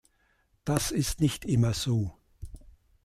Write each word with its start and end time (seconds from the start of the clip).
Das 0.65 0.89
ist 0.89 1.21
nicht 1.21 1.45
immer 1.45 1.75
so. 1.75 2.17